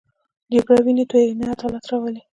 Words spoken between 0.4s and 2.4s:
جګړه وینې تویوي، نه عدالت راولي